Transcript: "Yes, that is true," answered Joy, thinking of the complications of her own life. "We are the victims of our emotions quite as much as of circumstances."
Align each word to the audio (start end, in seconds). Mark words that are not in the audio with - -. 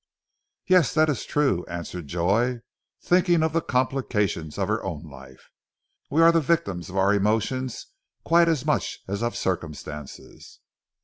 "Yes, 0.65 0.95
that 0.95 1.09
is 1.09 1.25
true," 1.25 1.63
answered 1.69 2.07
Joy, 2.07 2.61
thinking 3.03 3.43
of 3.43 3.53
the 3.53 3.61
complications 3.61 4.57
of 4.57 4.67
her 4.67 4.83
own 4.83 5.03
life. 5.03 5.51
"We 6.09 6.23
are 6.23 6.31
the 6.31 6.41
victims 6.41 6.89
of 6.89 6.97
our 6.97 7.13
emotions 7.13 7.85
quite 8.23 8.47
as 8.49 8.65
much 8.65 8.97
as 9.07 9.21
of 9.21 9.35
circumstances." 9.35 10.59